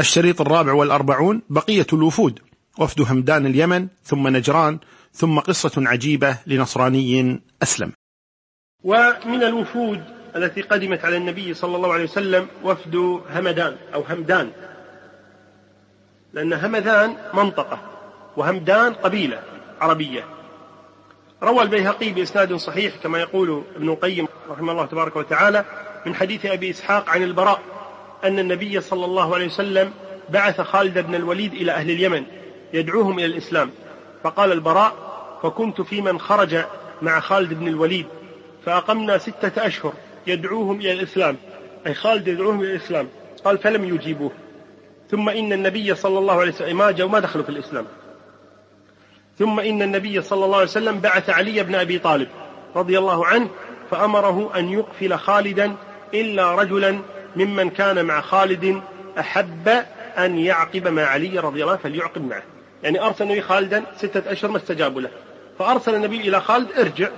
الشريط 0.00 0.40
الرابع 0.40 0.72
والأربعون 0.72 1.42
بقية 1.50 1.86
الوفود 1.92 2.40
وفد 2.78 3.00
همدان 3.00 3.46
اليمن 3.46 3.88
ثم 4.04 4.28
نجران 4.28 4.78
ثم 5.12 5.38
قصة 5.38 5.72
عجيبة 5.76 6.36
لنصراني 6.46 7.40
أسلم. 7.62 7.92
ومن 8.84 9.42
الوفود 9.42 10.04
التي 10.36 10.62
قدمت 10.62 11.04
على 11.04 11.16
النبي 11.16 11.54
صلى 11.54 11.76
الله 11.76 11.92
عليه 11.92 12.04
وسلم 12.04 12.48
وفد 12.64 12.96
همدان 13.30 13.76
أو 13.94 14.02
همدان. 14.02 14.50
لأن 16.32 16.52
همدان 16.52 17.16
منطقة 17.34 17.78
وهمدان 18.36 18.94
قبيلة 18.94 19.42
عربية. 19.80 20.24
روى 21.42 21.62
البيهقي 21.62 22.10
بإسناد 22.10 22.54
صحيح 22.54 22.96
كما 23.02 23.18
يقول 23.18 23.64
ابن 23.76 23.88
القيم 23.88 24.28
رحمه 24.50 24.72
الله 24.72 24.86
تبارك 24.86 25.16
وتعالى 25.16 25.64
من 26.06 26.14
حديث 26.14 26.46
أبي 26.46 26.70
إسحاق 26.70 27.10
عن 27.10 27.22
البراء 27.22 27.73
أن 28.24 28.38
النبي 28.38 28.80
صلى 28.80 29.04
الله 29.04 29.34
عليه 29.34 29.46
وسلم 29.46 29.92
بعث 30.28 30.60
خالد 30.60 30.98
بن 30.98 31.14
الوليد 31.14 31.52
إلى 31.52 31.72
أهل 31.72 31.90
اليمن 31.90 32.24
يدعوهم 32.72 33.18
إلى 33.18 33.26
الإسلام. 33.26 33.70
فقال 34.24 34.52
البراء 34.52 34.92
فكنت 35.42 35.80
في 35.80 36.00
من 36.00 36.20
خرج 36.20 36.64
مع 37.02 37.20
خالد 37.20 37.54
بن 37.54 37.68
الوليد 37.68 38.06
فأقمنا 38.64 39.18
ستة 39.18 39.66
أشهر 39.66 39.92
يدعوهم 40.26 40.80
إلى 40.80 40.92
الإسلام. 40.92 41.36
أي 41.86 41.94
خالد 41.94 42.28
يدعوهم 42.28 42.60
إلى 42.60 42.70
الإسلام. 42.70 43.08
قال 43.44 43.58
فلم 43.58 43.94
يجيبوه. 43.94 44.30
ثم 45.10 45.28
إن 45.28 45.52
النبي 45.52 45.94
صلى 45.94 46.18
الله 46.18 46.40
عليه 46.40 46.52
وسلم 46.52 46.76
ما 46.76 46.90
جاءوا 46.90 47.10
ما 47.10 47.18
دخلوا 47.18 47.44
في 47.44 47.50
الإسلام. 47.50 47.86
ثم 49.38 49.60
إن 49.60 49.82
النبي 49.82 50.22
صلى 50.22 50.44
الله 50.44 50.56
عليه 50.56 50.66
وسلم 50.66 51.00
بعث 51.00 51.30
علي 51.30 51.62
بن 51.62 51.74
أبي 51.74 51.98
طالب 51.98 52.28
رضي 52.76 52.98
الله 52.98 53.26
عنه 53.26 53.48
فأمره 53.90 54.58
أن 54.58 54.68
يقفل 54.68 55.16
خالدا 55.16 55.76
إلا 56.14 56.54
رجلا 56.54 56.98
ممن 57.36 57.70
كان 57.70 58.04
مع 58.04 58.20
خالد 58.20 58.82
أحب 59.18 59.68
أن 60.18 60.38
يعقب 60.38 60.88
مع 60.88 61.02
علي 61.02 61.38
رضي 61.38 61.62
الله 61.62 61.72
عنه 61.72 61.82
فليعقب 61.82 62.28
معه. 62.28 62.42
يعني 62.82 63.00
أرسل 63.00 63.24
النبي 63.24 63.42
خالدا 63.42 63.84
ستة 63.96 64.32
أشهر 64.32 64.50
ما 64.50 64.56
استجابوا 64.56 65.00
له. 65.00 65.10
فأرسل 65.58 65.94
النبي 65.94 66.20
إلى 66.20 66.40
خالد 66.40 66.72
ارجع 66.78 67.08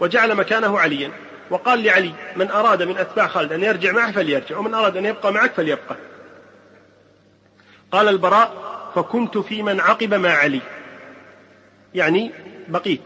وجعل 0.00 0.34
مكانه 0.34 0.78
عليا. 0.78 1.10
وقال 1.50 1.84
لعلي 1.84 2.12
من 2.36 2.50
أراد 2.50 2.82
من 2.82 2.98
أتباع 2.98 3.26
خالد 3.26 3.52
أن 3.52 3.62
يرجع 3.62 3.92
معه 3.92 4.12
فليرجع 4.12 4.58
ومن 4.58 4.74
أراد 4.74 4.96
أن 4.96 5.04
يبقى 5.04 5.32
معك 5.32 5.52
فليبقى. 5.52 5.96
قال 7.92 8.08
البراء 8.08 8.52
فكنت 8.94 9.38
في 9.38 9.62
من 9.62 9.80
عقب 9.80 10.14
مع 10.14 10.30
علي. 10.30 10.60
يعني 11.94 12.30
بقيت. 12.68 13.02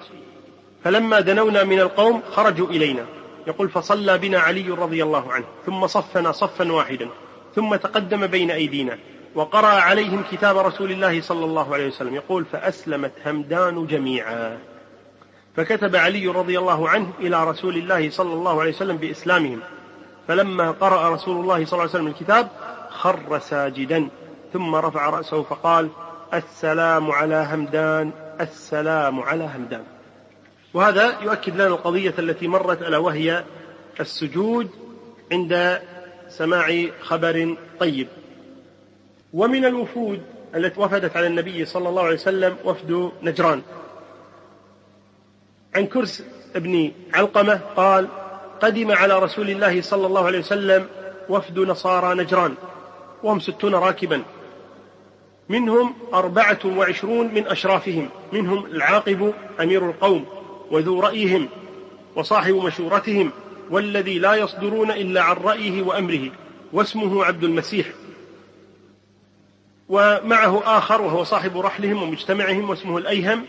فلما 0.84 1.20
دنونا 1.20 1.64
من 1.64 1.80
القوم 1.80 2.22
خرجوا 2.30 2.68
إلينا. 2.68 3.06
يقول 3.46 3.68
فصلى 3.68 4.18
بنا 4.18 4.38
علي 4.38 4.70
رضي 4.70 5.02
الله 5.02 5.32
عنه 5.32 5.44
ثم 5.66 5.86
صفنا 5.86 6.32
صفا 6.32 6.72
واحدا 6.72 7.08
ثم 7.54 7.76
تقدم 7.76 8.26
بين 8.26 8.50
أيدينا 8.50 8.98
وقرأ 9.34 9.66
عليهم 9.66 10.22
كتاب 10.32 10.58
رسول 10.58 10.92
الله 10.92 11.20
صلى 11.20 11.44
الله 11.44 11.74
عليه 11.74 11.86
وسلم 11.86 12.14
يقول 12.14 12.44
فأسلمت 12.44 13.12
همدان 13.26 13.86
جميعا. 13.86 14.58
فكتب 15.56 15.96
علي 15.96 16.26
رضي 16.26 16.58
الله 16.58 16.88
عنه 16.88 17.12
إلى 17.20 17.44
رسول 17.44 17.76
الله 17.76 18.10
صلى 18.10 18.32
الله 18.32 18.60
عليه 18.60 18.70
وسلم 18.70 18.96
بإسلامهم 18.96 19.60
فلما 20.28 20.70
قرأ 20.70 21.14
رسول 21.14 21.40
الله 21.40 21.64
صلى 21.64 21.72
الله 21.72 21.80
عليه 21.80 21.90
وسلم 21.90 22.06
الكتاب 22.06 22.48
خر 22.90 23.38
ساجدا 23.38 24.08
ثم 24.52 24.74
رفع 24.74 25.10
رأسه 25.10 25.42
فقال 25.42 25.88
السلام 26.34 27.10
على 27.10 27.48
همدان 27.52 28.10
السلام 28.40 29.20
على 29.20 29.44
همدان. 29.44 29.95
وهذا 30.76 31.20
يؤكد 31.22 31.54
لنا 31.54 31.66
القضية 31.66 32.14
التي 32.18 32.48
مرت 32.48 32.82
ألا 32.82 32.98
وهي 32.98 33.44
السجود 34.00 34.70
عند 35.32 35.80
سماع 36.28 36.86
خبر 37.00 37.56
طيب. 37.80 38.08
ومن 39.32 39.64
الوفود 39.64 40.22
التي 40.54 40.80
وفدت 40.80 41.16
على 41.16 41.26
النبي 41.26 41.64
صلى 41.64 41.88
الله 41.88 42.02
عليه 42.02 42.14
وسلم 42.14 42.56
وفد 42.64 43.10
نجران. 43.22 43.62
عن 45.74 45.86
كرس 45.86 46.24
بن 46.54 46.92
علقمة 47.14 47.60
قال 47.76 48.08
قدم 48.60 48.92
على 48.92 49.18
رسول 49.18 49.50
الله 49.50 49.82
صلى 49.82 50.06
الله 50.06 50.26
عليه 50.26 50.38
وسلم 50.38 50.86
وفد 51.28 51.58
نصارى 51.58 52.14
نجران 52.14 52.54
وهم 53.22 53.40
ستون 53.40 53.74
راكبا. 53.74 54.22
منهم 55.48 55.94
أربعة 56.14 56.58
وعشرون 56.64 57.34
من 57.34 57.46
أشرافهم 57.46 58.08
منهم 58.32 58.66
العاقب 58.66 59.34
أمير 59.60 59.90
القوم. 59.90 60.35
وذو 60.70 61.00
رأيهم 61.00 61.48
وصاحب 62.16 62.54
مشورتهم 62.54 63.30
والذي 63.70 64.18
لا 64.18 64.34
يصدرون 64.34 64.90
إلا 64.90 65.22
عن 65.22 65.36
رأيه 65.36 65.82
وأمره 65.82 66.30
واسمه 66.72 67.24
عبد 67.24 67.44
المسيح. 67.44 67.86
ومعه 69.88 70.78
آخر 70.78 71.02
وهو 71.02 71.24
صاحب 71.24 71.58
رحلهم 71.58 72.02
ومجتمعهم 72.02 72.70
واسمه 72.70 72.98
الأيهم 72.98 73.44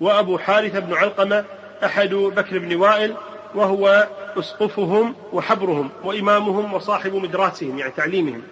وأبو 0.00 0.38
حارثة 0.38 0.78
بن 0.78 0.94
علقمة 0.94 1.44
أحد 1.84 2.14
بكر 2.14 2.58
بن 2.58 2.76
وائل 2.76 3.14
وهو 3.54 4.08
أسقفهم 4.38 5.14
وحبرهم 5.32 5.90
وإمامهم 6.04 6.74
وصاحب 6.74 7.14
مدراسهم 7.14 7.78
يعني 7.78 7.92
تعليمهم. 7.96 8.42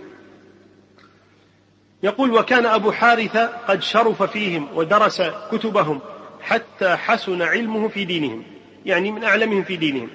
يقول 2.03 2.32
وكان 2.32 2.66
أبو 2.66 2.93
حارثة 2.93 3.47
قد 3.69 3.82
شرف 3.82 4.22
فيهم 4.22 4.69
ودرس 4.75 5.22
كتبهم 5.53 6.00
حتى 6.42 6.97
حسن 6.97 7.42
علمه 7.42 7.88
في 7.88 8.04
دينهم 8.04 8.42
يعني 8.86 9.10
من 9.10 9.25
أعلمهم 9.25 9.62
في 9.62 9.76
دينهم. 9.76 10.08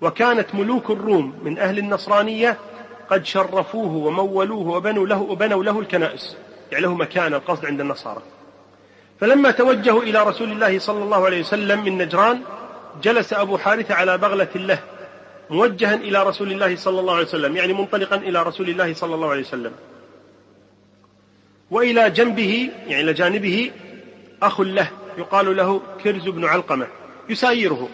وكانت 0.00 0.54
ملوك 0.54 0.90
الروم 0.90 1.38
من 1.44 1.58
أهل 1.58 1.78
النصرانية 1.78 2.58
قد 3.10 3.26
شرفوه 3.26 3.92
ومولوه 3.96 4.68
وبنوا 4.68 5.06
له 5.06 5.20
وبنوا 5.20 5.64
له 5.64 5.80
الكنائس 5.80 6.36
يعني 6.72 6.84
له 6.84 6.94
مكان 6.94 7.34
القصد 7.34 7.66
عند 7.66 7.80
النصارى. 7.80 8.22
فلما 9.20 9.50
توجهوا 9.50 10.02
إلى 10.02 10.22
رسول 10.22 10.52
الله 10.52 10.78
صلى 10.78 11.04
الله 11.04 11.24
عليه 11.24 11.40
وسلم 11.40 11.84
من 11.84 11.98
نجران 11.98 12.40
جلس 13.02 13.32
أبو 13.32 13.58
حارثة 13.58 13.94
على 13.94 14.18
بغلة 14.18 14.48
له 14.54 14.78
موجها 15.50 15.94
إلى 15.94 16.22
رسول 16.22 16.52
الله 16.52 16.76
صلى 16.76 17.00
الله 17.00 17.14
عليه 17.14 17.26
وسلم 17.26 17.56
يعني 17.56 17.72
منطلقا 17.72 18.16
إلى 18.16 18.42
رسول 18.42 18.68
الله 18.68 18.94
صلى 18.94 19.14
الله 19.14 19.30
عليه 19.30 19.40
وسلم. 19.40 19.72
وإلى 21.70 22.10
جنبه 22.10 22.70
يعني 22.86 23.02
إلى 23.02 23.12
جانبه 23.12 23.70
أخ 24.42 24.60
له 24.60 24.88
يقال 25.18 25.56
له 25.56 25.82
كرز 26.04 26.28
بن 26.28 26.44
علقمة. 26.44 26.86
يسايره. 27.28 27.88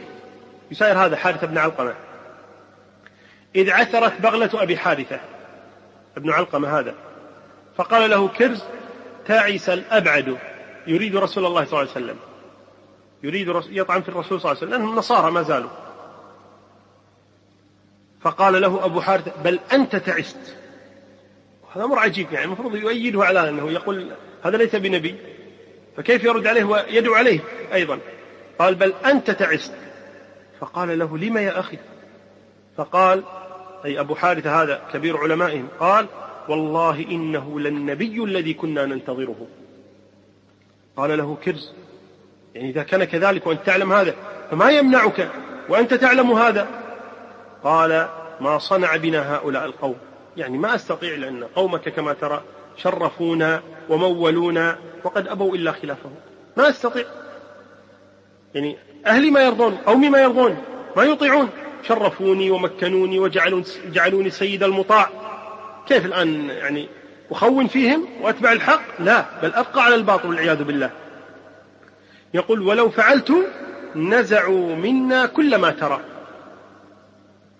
يساير 0.70 0.98
هذا 0.98 1.16
حارثة 1.16 1.46
بن 1.46 1.58
علقمة. 1.58 1.94
إذ 3.56 3.70
عثرت 3.70 4.20
بغلة 4.20 4.50
أبي 4.54 4.76
حارثة. 4.76 5.20
ابن 6.16 6.30
علقمة 6.30 6.78
هذا. 6.78 6.94
فقال 7.76 8.10
له 8.10 8.28
كرز 8.28 8.62
تعس 9.26 9.68
الأبعد. 9.68 10.38
يريد 10.86 11.16
رسول 11.16 11.46
الله 11.46 11.64
صلى 11.64 11.80
الله 11.80 11.92
عليه 11.94 12.04
وسلم. 12.04 12.16
يريد 13.22 13.62
يطعن 13.70 14.02
في 14.02 14.08
الرسول 14.08 14.40
صلى 14.40 14.52
الله 14.52 14.62
عليه 14.62 14.68
وسلم. 14.68 14.70
لأنهم 14.70 14.96
نصارى 14.96 15.30
ما 15.30 15.42
زالوا. 15.42 15.70
فقال 18.20 18.60
له 18.60 18.84
أبو 18.84 19.00
حارثة 19.00 19.32
بل 19.44 19.60
أنت 19.72 19.96
تعست. 19.96 20.56
هذا 21.74 21.84
أمر 21.84 21.98
عجيب 21.98 22.32
يعني. 22.32 22.44
المفروض 22.44 22.74
يؤيده 22.74 23.24
على 23.24 23.48
أنه 23.48 23.70
يقول 23.70 24.12
هذا 24.42 24.56
ليس 24.56 24.76
بنبي. 24.76 25.16
فكيف 25.98 26.24
يرد 26.24 26.46
عليه 26.46 26.64
ويدعو 26.64 27.14
عليه 27.14 27.40
أيضا؟ 27.74 27.98
قال 28.58 28.74
بل 28.74 28.94
أنت 29.06 29.30
تعست 29.30 29.72
فقال 30.60 30.98
له 30.98 31.18
لم 31.18 31.36
يا 31.36 31.60
أخي؟ 31.60 31.78
فقال 32.76 33.22
أي 33.84 34.00
أبو 34.00 34.14
حارثة 34.14 34.62
هذا 34.62 34.82
كبير 34.92 35.16
علمائهم 35.16 35.68
قال 35.80 36.06
والله 36.48 37.06
إنه 37.10 37.60
للنبي 37.60 38.24
الذي 38.24 38.54
كنا 38.54 38.86
ننتظره. 38.86 39.46
قال 40.96 41.18
له 41.18 41.36
كرز 41.44 41.72
يعني 42.54 42.70
إذا 42.70 42.82
كان 42.82 43.04
كذلك 43.04 43.46
وأنت 43.46 43.66
تعلم 43.66 43.92
هذا 43.92 44.14
فما 44.50 44.70
يمنعك 44.70 45.30
وأنت 45.68 45.94
تعلم 45.94 46.32
هذا؟ 46.32 46.68
قال 47.64 48.08
ما 48.40 48.58
صنع 48.58 48.96
بنا 48.96 49.34
هؤلاء 49.34 49.64
القوم. 49.64 49.96
يعني 50.36 50.58
ما 50.58 50.74
أستطيع 50.74 51.14
لأن 51.14 51.44
قومك 51.44 51.88
كما 51.88 52.12
ترى 52.12 52.42
شرفونا 52.76 53.62
ومولونا 53.88 54.78
وقد 55.04 55.28
أبوا 55.28 55.56
إلا 55.56 55.72
خلافه 55.72 56.10
ما 56.56 56.68
أستطيع 56.68 57.04
يعني 58.54 58.76
أهلي 59.06 59.30
ما 59.30 59.40
يرضون 59.40 59.74
قومي 59.74 60.10
ما 60.10 60.18
يرضون 60.18 60.56
ما 60.96 61.04
يطيعون. 61.04 61.48
شرفوني 61.82 62.50
ومكنوني 62.50 63.18
وجعلوني 63.18 63.64
جعلوني 63.92 64.30
سيد 64.30 64.62
المطاع. 64.62 65.10
كيف 65.86 66.06
الآن 66.06 66.50
يعني 66.50 66.88
أخون 67.30 67.66
فيهم 67.66 68.08
وأتبع 68.20 68.52
الحق؟ 68.52 68.80
لا 68.98 69.24
بل 69.42 69.54
أبقى 69.54 69.84
على 69.84 69.94
الباطل 69.94 70.28
والعياذ 70.28 70.64
بالله. 70.64 70.90
يقول 72.34 72.62
ولو 72.62 72.90
فعلت 72.90 73.32
نزعوا 73.96 74.76
منا 74.76 75.26
كل 75.26 75.56
ما 75.56 75.70
ترى. 75.70 76.00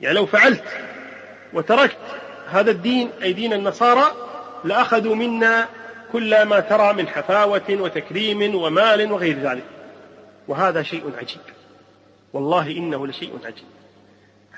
يعني 0.01 0.15
لو 0.15 0.27
فعلت 0.27 0.65
وتركت 1.53 1.97
هذا 2.51 2.71
الدين 2.71 3.11
أي 3.23 3.33
دين 3.33 3.53
النصارى 3.53 4.13
لأخذوا 4.65 5.15
منا 5.15 5.69
كل 6.13 6.43
ما 6.43 6.61
ترى 6.61 6.93
من 6.93 7.09
حفاوة 7.09 7.63
وتكريم 7.71 8.55
ومال 8.55 9.13
وغير 9.13 9.39
ذلك. 9.39 9.65
وهذا 10.49 10.83
شيء 10.83 11.13
عجيب. 11.19 11.41
والله 12.33 12.71
إنه 12.71 13.07
لشيء 13.07 13.39
عجيب. 13.45 13.67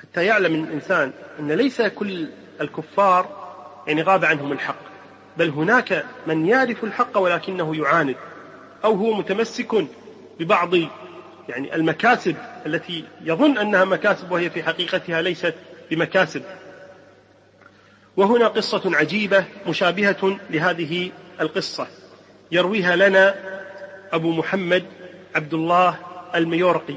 حتى 0.01 0.25
يعلم 0.25 0.63
الإنسان 0.63 1.11
أن 1.39 1.51
ليس 1.51 1.81
كل 1.81 2.29
الكفار 2.61 3.51
يعني 3.87 4.01
غاب 4.01 4.25
عنهم 4.25 4.51
الحق. 4.51 4.79
بل 5.37 5.49
هناك 5.49 6.05
من 6.27 6.45
يعرف 6.45 6.83
الحق 6.83 7.17
ولكنه 7.17 7.75
يعاند. 7.75 8.15
أو 8.83 8.93
هو 8.93 9.13
متمسك 9.13 9.85
ببعض 10.39 10.73
يعني 11.49 11.75
المكاسب 11.75 12.35
التي 12.65 13.05
يظن 13.21 13.57
أنها 13.57 13.85
مكاسب 13.85 14.31
وهي 14.31 14.49
في 14.49 14.63
حقيقتها 14.63 15.21
ليست 15.21 15.55
بمكاسب. 15.91 16.43
وهنا 18.17 18.47
قصة 18.47 18.81
عجيبة 18.85 19.45
مشابهة 19.67 20.37
لهذه 20.49 21.11
القصة. 21.41 21.87
يرويها 22.51 22.95
لنا 22.95 23.35
أبو 24.11 24.31
محمد 24.31 24.83
عبد 25.35 25.53
الله 25.53 25.97
الميورقي. 26.35 26.95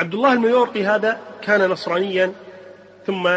عبد 0.00 0.14
الله 0.14 0.32
الميورقي 0.32 0.84
هذا 0.84 1.20
كان 1.42 1.70
نصرانيا 1.70 2.32
ثم 3.06 3.30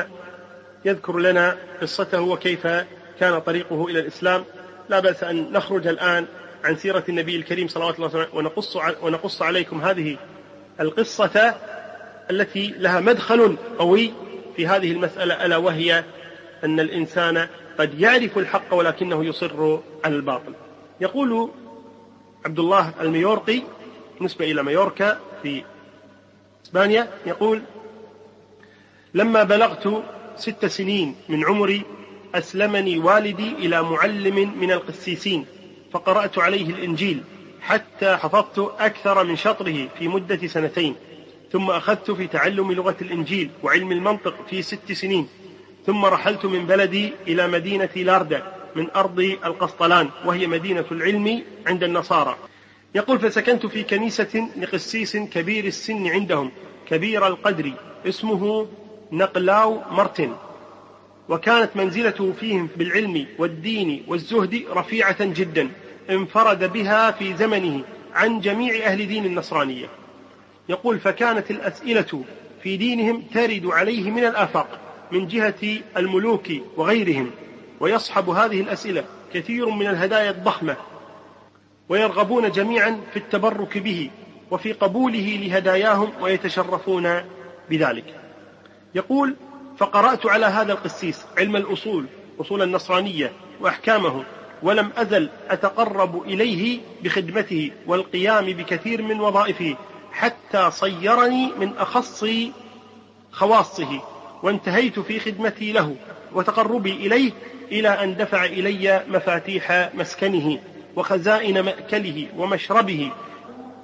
يذكر 0.86 1.18
لنا 1.18 1.58
قصته 1.82 2.22
وكيف 2.22 2.68
كان 3.20 3.40
طريقه 3.40 3.88
إلى 3.88 4.00
الإسلام. 4.00 4.44
لا 4.90 5.00
بأس 5.00 5.24
أن 5.24 5.52
نخرج 5.52 5.88
الآن 5.88 6.26
عن 6.64 6.76
سيرة 6.76 7.04
النبي 7.10 7.36
الكريم 7.36 7.68
صلى 7.68 7.84
الله 7.84 8.10
عليه 8.14 8.28
ونقص, 8.34 8.78
ونقص 9.02 9.42
عليكم 9.42 9.82
هذه 9.82 10.18
القصة 10.80 11.56
التي 12.32 12.74
لها 12.78 13.00
مدخل 13.00 13.58
قوي 13.80 14.14
في 14.56 14.68
هذه 14.68 14.92
المسألة 14.92 15.46
ألا 15.46 15.58
وهي 15.58 16.04
أن 16.64 16.80
الإنسان 16.80 17.48
قد 17.80 18.00
يعرف 18.00 18.38
الحق 18.38 18.74
ولكنه 18.74 19.26
يصر 19.26 19.80
على 20.06 20.16
الباطل. 20.16 20.54
يقول 21.02 21.50
عبد 22.46 22.60
الله 22.60 22.94
الميورقي 23.02 23.62
نسبة 24.22 24.52
إلى 24.52 24.64
مايوركا 24.64 25.20
في 25.44 25.64
إسبانيا 26.66 27.08
يقول 27.26 27.62
لما 29.14 29.44
بلغت 29.44 30.04
ست 30.36 30.66
سنين 30.66 31.16
من 31.30 31.46
عمري 31.46 31.84
أسلمني 32.36 33.00
والدي 33.00 33.52
إلى 33.52 33.84
معلم 33.84 34.60
من 34.60 34.72
القسيسين 34.72 35.46
فقرأت 35.92 36.38
عليه 36.38 36.70
الإنجيل 36.70 37.24
حتى 37.62 38.18
حفظت 38.18 38.60
أكثر 38.80 39.24
من 39.24 39.36
شطره 39.36 39.88
في 40.00 40.08
مدة 40.08 40.48
سنتين 40.48 40.96
ثم 41.52 41.70
أخذت 41.70 42.12
في 42.12 42.28
تعلم 42.28 42.72
لغة 42.72 42.96
الإنجيل 43.02 43.50
وعلم 43.64 43.92
المنطق 43.92 44.36
في 44.50 44.62
ست 44.62 44.92
سنين 44.92 45.28
ثم 45.86 46.06
رحلت 46.06 46.46
من 46.46 46.66
بلدي 46.66 47.14
إلى 47.28 47.48
مدينة 47.48 47.90
لاردة 47.96 48.44
من 48.76 48.88
أرض 48.96 49.20
القسطلان 49.20 50.10
وهي 50.26 50.48
مدينة 50.48 50.86
العلم 50.92 51.44
عند 51.68 51.84
النصارى. 51.84 52.36
يقول 52.96 53.20
فسكنت 53.20 53.66
في 53.66 53.84
كنيسة 53.84 54.50
لقسيس 54.58 55.18
كبير 55.18 55.66
السن 55.66 56.08
عندهم 56.08 56.52
كبير 56.88 57.28
القدر 57.28 57.72
اسمه 58.08 58.68
نقلاو 59.12 59.82
مرتن 59.92 60.36
وكانت 61.30 61.70
منزلته 61.76 62.34
فيهم 62.40 62.70
بالعلم 62.76 63.26
والدين 63.38 64.04
والزهد 64.08 64.66
رفيعة 64.70 65.26
جدا 65.26 65.70
انفرد 66.10 66.74
بها 66.74 67.12
في 67.12 67.36
زمنه 67.38 67.84
عن 68.14 68.40
جميع 68.40 68.86
أهل 68.86 69.08
دين 69.08 69.26
النصرانية. 69.26 69.88
يقول 70.70 71.00
فكانت 71.00 71.52
الأسئلة 71.52 72.24
في 72.64 72.78
دينهم 72.78 73.24
ترد 73.34 73.66
عليه 73.66 74.12
من 74.12 74.26
الآفاق 74.26 74.80
من 75.12 75.28
جهة 75.28 75.80
الملوك 75.98 76.52
وغيرهم 76.78 77.32
ويصحب 77.80 78.30
هذه 78.30 78.62
الأسئلة 78.62 79.04
كثير 79.34 79.70
من 79.70 79.88
الهدايا 79.88 80.30
الضخمة 80.30 80.76
ويرغبون 81.90 82.52
جميعا 82.52 83.02
في 83.14 83.20
التبرك 83.20 83.78
به 83.78 84.10
وفي 84.52 84.74
قبوله 84.74 85.40
لهداياهم 85.42 86.12
ويتشرفون 86.22 87.22
بذلك. 87.70 88.16
يقول 88.96 89.36
فقرأت 89.78 90.26
على 90.26 90.46
هذا 90.46 90.74
القسيس 90.74 91.26
علم 91.38 91.56
الأصول 91.56 92.06
أصول 92.42 92.62
النصرانية 92.62 93.32
وأحكامه 93.62 94.24
ولم 94.64 94.92
أزل 94.98 95.30
أتقرب 95.50 96.22
إليه 96.24 96.80
بخدمته 97.04 97.72
والقيام 97.88 98.46
بكثير 98.46 99.02
من 99.02 99.20
وظائفه 99.22 99.76
حتى 100.12 100.72
صيرني 100.72 101.52
من 101.60 101.78
أخص 101.78 102.26
خواصه 103.32 104.02
وانتهيت 104.44 105.00
في 105.00 105.20
خدمتي 105.20 105.72
له 105.72 105.96
وتقربي 106.34 106.92
إليه 106.92 107.32
إلى 107.72 107.90
أن 107.90 108.16
دفع 108.16 108.46
إلي 108.46 109.04
مفاتيح 109.08 109.90
مسكنه 109.94 110.60
وخزائن 110.96 111.60
مأكله 111.60 112.28
ومشربه. 112.38 113.12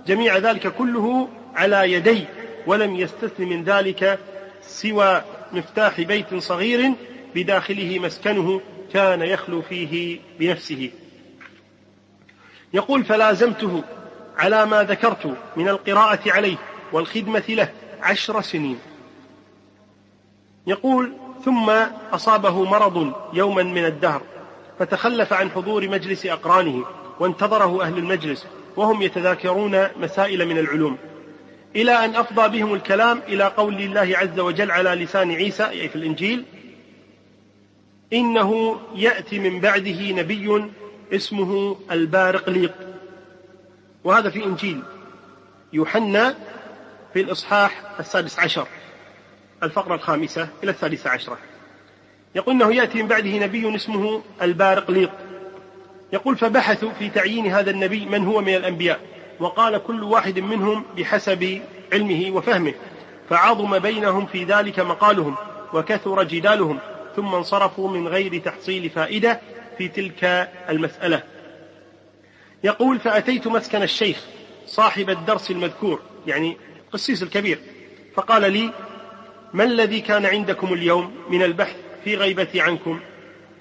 جميع 0.07 0.37
ذلك 0.37 0.67
كله 0.67 1.29
على 1.55 1.91
يدي 1.91 2.25
ولم 2.67 2.95
يستثن 2.95 3.43
من 3.43 3.63
ذلك 3.63 4.19
سوى 4.61 5.21
مفتاح 5.51 6.01
بيت 6.01 6.35
صغير 6.35 6.93
بداخله 7.35 7.99
مسكنه 7.99 8.61
كان 8.93 9.21
يخلو 9.21 9.61
فيه 9.61 10.19
بنفسه. 10.39 10.89
يقول 12.73 13.05
فلازمته 13.05 13.83
على 14.37 14.65
ما 14.65 14.83
ذكرت 14.83 15.37
من 15.55 15.69
القراءة 15.69 16.31
عليه 16.31 16.57
والخدمة 16.91 17.43
له 17.49 17.69
عشر 18.01 18.41
سنين. 18.41 18.79
يقول 20.67 21.13
ثم 21.45 21.71
أصابه 22.13 22.63
مرض 22.63 23.13
يوما 23.33 23.63
من 23.63 23.85
الدهر 23.85 24.21
فتخلف 24.79 25.33
عن 25.33 25.49
حضور 25.49 25.89
مجلس 25.89 26.25
أقرانه 26.25 26.85
وانتظره 27.19 27.83
أهل 27.83 27.97
المجلس 27.97 28.47
وهم 28.75 29.01
يتذاكرون 29.01 29.87
مسائل 29.99 30.45
من 30.45 30.57
العلوم. 30.57 30.97
إلى 31.75 32.05
أن 32.05 32.15
أفضى 32.15 32.59
بهم 32.59 32.73
الكلام 32.73 33.21
إلى 33.27 33.43
قول 33.43 33.81
الله 33.81 34.17
عز 34.17 34.39
وجل 34.39 34.71
على 34.71 34.89
لسان 34.89 35.31
عيسى 35.31 35.69
أي 35.69 35.89
في 35.89 35.95
الإنجيل 35.95 36.45
إنه 38.13 38.79
يأتي 38.95 39.39
من 39.39 39.59
بعده 39.59 40.11
نبي 40.11 40.65
اسمه 41.13 41.77
البارقليق 41.91 42.73
وهذا 44.03 44.29
في 44.29 44.45
إنجيل. 44.45 44.81
يوحنا 45.73 46.35
في 47.13 47.21
الإصحاح 47.21 47.81
السادس 47.99 48.39
عشر. 48.39 48.67
الفقرة 49.63 49.95
الخامسة 49.95 50.47
إلى 50.63 50.71
الثالثة 50.71 51.09
عشرة. 51.09 51.37
يقول 52.35 52.55
أنه 52.55 52.75
يأتي 52.75 53.01
من 53.03 53.07
بعده 53.07 53.37
نبي 53.37 53.75
اسمه 53.75 54.21
البارقليط 54.41 55.09
يقول 56.13 56.37
فبحثوا 56.37 56.91
في 56.91 57.09
تعيين 57.09 57.47
هذا 57.47 57.71
النبي 57.71 58.05
من 58.05 58.25
هو 58.25 58.41
من 58.41 58.55
الأنبياء 58.55 58.99
وقال 59.39 59.83
كل 59.83 60.03
واحد 60.03 60.39
منهم 60.39 60.85
بحسب 60.97 61.61
علمه 61.93 62.31
وفهمه 62.31 62.73
فعظم 63.29 63.79
بينهم 63.79 64.25
في 64.25 64.43
ذلك 64.43 64.79
مقالهم 64.79 65.35
وكثر 65.73 66.23
جدالهم 66.23 66.79
ثم 67.15 67.35
انصرفوا 67.35 67.89
من 67.89 68.07
غير 68.07 68.37
تحصيل 68.37 68.89
فائدة 68.89 69.41
في 69.77 69.87
تلك 69.87 70.49
المسألة. 70.69 71.23
يقول 72.63 72.99
فأتيت 72.99 73.47
مسكن 73.47 73.83
الشيخ 73.83 74.17
صاحب 74.67 75.09
الدرس 75.09 75.51
المذكور 75.51 76.01
يعني 76.27 76.57
قسيس 76.91 77.23
الكبير 77.23 77.59
فقال 78.15 78.51
لي 78.51 78.71
ما 79.55 79.63
الذي 79.63 80.01
كان 80.01 80.25
عندكم 80.25 80.73
اليوم 80.73 81.15
من 81.29 81.43
البحث 81.43 81.75
في 82.03 82.15
غيبتي 82.15 82.61
عنكم؟ 82.61 82.99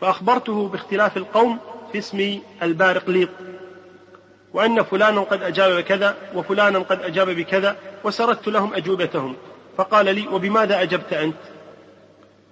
فأخبرته 0.00 0.68
باختلاف 0.68 1.16
القوم 1.16 1.58
في 1.92 1.98
اسم 1.98 2.40
البارقليط 2.62 3.28
وأن 4.52 4.82
فلانا 4.82 5.20
قد 5.20 5.42
أجاب 5.42 5.72
بكذا 5.72 6.16
وفلانا 6.34 6.78
قد 6.78 7.02
أجاب 7.02 7.30
بكذا 7.30 7.76
وسردت 8.04 8.48
لهم 8.48 8.74
أجوبتهم. 8.74 9.36
فقال 9.76 10.14
لي 10.14 10.28
وبماذا 10.28 10.82
أجبت 10.82 11.12
أنت؟ 11.12 11.36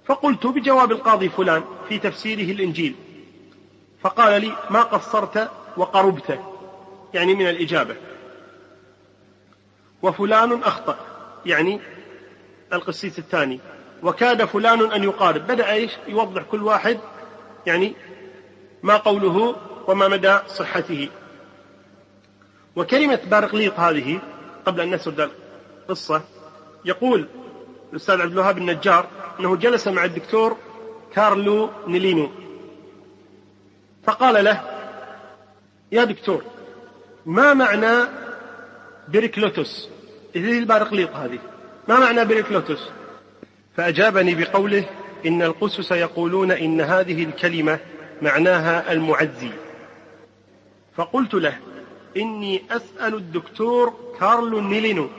فقلت 0.05 0.47
بجواب 0.47 0.91
القاضي 0.91 1.29
فلان 1.29 1.63
في 1.89 1.99
تفسيره 1.99 2.51
الإنجيل. 2.51 2.95
فقال 4.01 4.41
لي 4.41 4.51
ما 4.69 4.81
قصرت 4.81 5.51
وقربت. 5.77 6.39
يعني 7.13 7.35
من 7.35 7.49
الإجابة. 7.49 7.95
وفلان 10.01 10.63
أخطأ 10.63 10.97
يعني 11.45 11.79
القسيس 12.73 13.19
الثاني. 13.19 13.59
وكاد 14.03 14.45
فلان 14.45 14.91
أن 14.91 15.03
يقارب. 15.03 15.47
بدأ 15.47 15.71
إيش؟ 15.71 15.91
يوضح 16.07 16.41
كل 16.41 16.63
واحد 16.63 16.99
يعني 17.65 17.95
ما 18.83 18.97
قوله 18.97 19.55
وما 19.87 20.07
مدى 20.07 20.39
صحته. 20.47 21.09
وكلمة 22.75 23.19
بارقليط 23.25 23.79
هذه 23.79 24.19
قبل 24.65 24.81
أن 24.81 24.95
نسرد 24.95 25.29
القصة 25.81 26.21
يقول 26.85 27.27
الأستاذ 27.91 28.21
عبد 28.21 28.31
الوهاب 28.31 28.57
النجار 28.57 29.07
أنه 29.39 29.55
جلس 29.55 29.87
مع 29.87 30.05
الدكتور 30.05 30.57
كارلو 31.13 31.69
نيلينو. 31.87 32.31
فقال 34.03 34.45
له 34.45 34.61
يا 35.91 36.03
دكتور 36.03 36.43
ما 37.25 37.53
معنى 37.53 38.07
بيريكلوتوس 39.07 39.89
اللي 40.35 40.57
البارقليط 40.57 41.15
هذه. 41.15 41.39
ما 41.87 41.99
معنى 41.99 42.25
بيريكلوتوس 42.25 42.89
فأجابني 43.77 44.35
بقوله 44.35 44.85
إن 45.25 45.41
القسس 45.41 45.91
يقولون 45.91 46.51
إن 46.51 46.81
هذه 46.81 47.23
الكلمة 47.23 47.79
معناها 48.21 48.91
المعزي. 48.91 49.51
فقلت 50.95 51.33
له 51.33 51.57
إني 52.17 52.61
أسأل 52.71 53.15
الدكتور 53.15 53.93
كارلو 54.19 54.59
نيلينو 54.59 55.09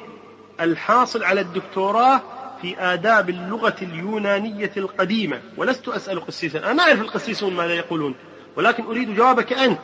الحاصل 0.60 1.24
على 1.24 1.40
الدكتوراه 1.40 2.22
في 2.62 2.78
آداب 2.78 3.30
اللغة 3.30 3.76
اليونانية 3.82 4.72
القديمة. 4.76 5.40
ولست 5.56 5.88
أسأل 5.88 6.26
قسيسا. 6.26 6.70
أنا 6.70 6.82
أعرف 6.82 7.00
القسيسون 7.00 7.54
ماذا 7.54 7.74
يقولون 7.74 8.14
ولكن 8.56 8.84
أريد 8.84 9.14
جوابك 9.14 9.52
أنت. 9.52 9.80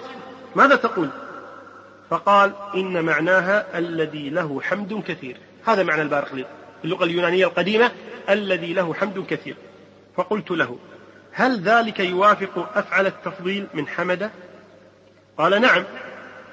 ماذا 0.56 0.76
تقول؟ 0.76 1.08
فقال 2.10 2.52
إن 2.74 3.04
معناها 3.04 3.78
الذي 3.78 4.30
له 4.30 4.60
حمد 4.60 5.02
كثير. 5.08 5.36
هذا 5.64 5.82
معنى 5.82 6.02
البارقليط 6.02 6.46
اللغة 6.84 7.04
اليونانية 7.04 7.46
القديمة 7.46 7.90
الذي 8.28 8.72
له 8.72 8.94
حمد 8.94 9.26
كثير. 9.26 9.56
فقلت 10.16 10.50
له 10.50 10.78
هل 11.32 11.60
ذلك 11.60 12.00
يوافق 12.00 12.78
أفعل 12.78 13.06
التفضيل 13.06 13.66
من 13.74 13.88
حمد؟ 13.88 14.30
قال 15.38 15.60
نعم. 15.60 15.84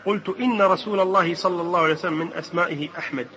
قلت 0.05 0.29
إن 0.39 0.61
رسول 0.61 0.99
الله 0.99 1.35
صلى 1.35 1.61
الله 1.61 1.79
عليه 1.79 1.93
وسلم 1.93 2.19
من 2.19 2.33
أسمائه 2.33 2.89
أحمد. 2.97 3.27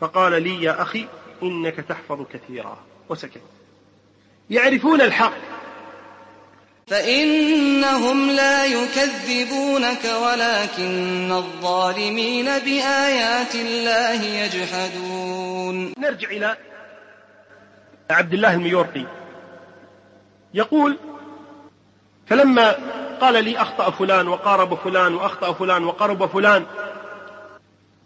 فقال 0.00 0.42
لي 0.42 0.62
يا 0.62 0.82
أخي 0.82 1.06
إنك 1.42 1.74
تحفظ 1.74 2.22
كثيرا. 2.32 2.78
وسكت. 3.08 3.42
يعرفون 4.50 5.00
الحق. 5.00 5.55
فإنهم 6.86 8.30
لا 8.30 8.64
يكذبونك 8.64 10.04
ولكن 10.04 11.32
الظالمين 11.32 12.44
بآيات 12.44 13.54
الله 13.54 14.22
يجحدون. 14.22 15.92
نرجع 15.98 16.28
إلى 16.28 16.56
عبد 18.10 18.34
الله 18.34 18.54
الميورقي. 18.54 19.06
يقول 20.54 20.98
فلما 22.26 22.76
قال 23.20 23.44
لي 23.44 23.58
أخطأ 23.58 23.90
فلان 23.90 24.28
وقارب 24.28 24.74
فلان 24.74 25.14
وأخطأ 25.14 25.52
فلان 25.52 25.84
وقرب 25.84 26.26
فلان 26.26 26.66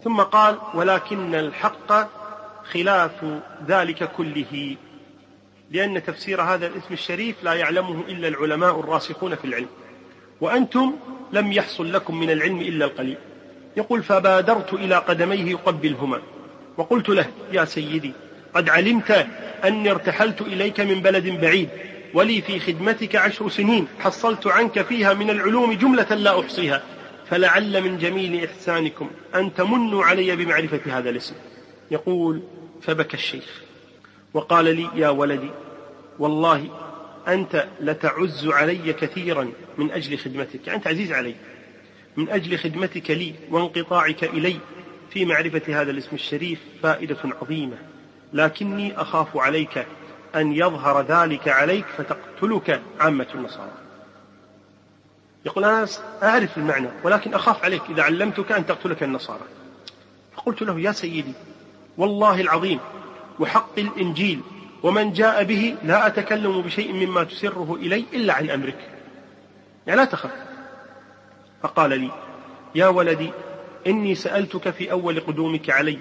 ثم 0.04 0.20
قال 0.20 0.58
ولكن 0.74 1.34
الحق 1.34 2.08
خلاف 2.72 3.24
ذلك 3.66 4.12
كله. 4.12 4.76
لأن 5.70 6.02
تفسير 6.02 6.42
هذا 6.42 6.66
الاسم 6.66 6.94
الشريف 6.94 7.44
لا 7.44 7.54
يعلمه 7.54 8.04
إلا 8.08 8.28
العلماء 8.28 8.80
الراسخون 8.80 9.34
في 9.34 9.44
العلم. 9.44 9.68
وأنتم 10.40 10.96
لم 11.32 11.52
يحصل 11.52 11.92
لكم 11.92 12.20
من 12.20 12.30
العلم 12.30 12.60
إلا 12.60 12.84
القليل. 12.84 13.16
يقول 13.76 14.02
فبادرت 14.02 14.72
إلى 14.72 14.96
قدميه 14.96 15.50
يقبلهما. 15.50 16.22
وقلت 16.76 17.08
له 17.08 17.26
يا 17.52 17.64
سيدي 17.64 18.12
قد 18.54 18.68
علمت 18.68 19.26
أني 19.64 19.90
ارتحلت 19.90 20.40
إليك 20.40 20.80
من 20.80 21.02
بلد 21.02 21.26
بعيد 21.40 21.68
ولي 22.14 22.42
في 22.42 22.60
خدمتك 22.60 23.16
عشر 23.16 23.48
سنين 23.48 23.86
حصلت 23.98 24.46
عنك 24.46 24.82
فيها 24.82 25.14
من 25.14 25.30
العلوم 25.30 25.72
جملة 25.72 26.14
لا 26.14 26.40
أحصيها. 26.40 26.82
فلعل 27.28 27.82
من 27.82 27.98
جميل 27.98 28.44
إحسانكم 28.44 29.10
أن 29.34 29.54
تمنوا 29.54 30.04
علي 30.04 30.36
بمعرفة 30.36 30.98
هذا 30.98 31.10
الاسم. 31.10 31.34
يقول 31.90 32.42
فبكى 32.82 33.14
الشيخ. 33.14 33.69
وقال 34.34 34.64
لي 34.64 34.88
يا 34.94 35.08
ولدي 35.08 35.50
والله 36.18 36.68
أنت 37.28 37.66
لتعز 37.80 38.48
علي 38.48 38.92
كثيرا 38.92 39.52
من 39.78 39.90
أجل 39.90 40.18
خدمتك. 40.18 40.66
يعني 40.66 40.78
أنت 40.78 40.86
عزيز 40.86 41.12
علي 41.12 41.34
من 42.16 42.28
أجل 42.28 42.58
خدمتك 42.58 43.10
لي 43.10 43.34
وانقطاعك 43.50 44.24
إلي 44.24 44.56
في 45.10 45.24
معرفة 45.24 45.80
هذا 45.80 45.90
الاسم 45.90 46.16
الشريف 46.16 46.58
فائدة 46.82 47.18
عظيمة. 47.42 47.76
لكني 48.32 49.00
أخاف 49.00 49.36
عليك 49.36 49.86
أن 50.36 50.52
يظهر 50.52 51.02
ذلك 51.02 51.48
عليك 51.48 51.84
فتقتلك 51.98 52.82
عامة 53.00 53.26
النصارى. 53.34 53.72
يقول 55.46 55.64
أنا 55.64 55.86
أعرف 56.22 56.58
المعنى 56.58 56.88
ولكن 57.04 57.34
أخاف 57.34 57.64
عليك 57.64 57.82
إذا 57.90 58.02
علمتك 58.02 58.52
أن 58.52 58.66
تقتلك 58.66 59.02
النصارى. 59.02 59.44
فقلت 60.36 60.62
له 60.62 60.80
يا 60.80 60.92
سيدي 60.92 61.32
والله 61.98 62.40
العظيم 62.40 62.80
وحق 63.40 63.78
الإنجيل 63.78 64.40
ومن 64.82 65.12
جاء 65.12 65.44
به 65.44 65.76
لا 65.84 66.06
أتكلم 66.06 66.60
بشيء 66.60 66.92
مما 66.92 67.24
تسره 67.24 67.78
إلي 67.80 68.04
إلا 68.12 68.34
عن 68.34 68.50
أمرك. 68.50 68.78
يعني 69.86 70.00
لا 70.00 70.04
تخف. 70.04 70.30
فقال 71.62 72.00
لي 72.00 72.10
يا 72.74 72.86
ولدي 72.86 73.30
إني 73.86 74.14
سألتك 74.14 74.70
في 74.70 74.92
أول 74.92 75.20
قدومك 75.20 75.70
علي 75.70 75.98